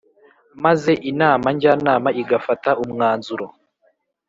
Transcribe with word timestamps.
maze 0.63 0.91
Inama 1.11 1.47
Njyanama 1.55 2.09
igafata 2.21 2.69
umwanzuro 2.83 3.45